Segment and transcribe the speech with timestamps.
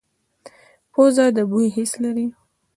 [0.93, 2.27] پوزه د بوی حس لري